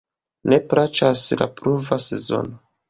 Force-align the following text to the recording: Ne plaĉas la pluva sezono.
Ne 0.53 0.59
plaĉas 0.71 1.25
la 1.43 1.51
pluva 1.61 2.03
sezono. 2.09 2.61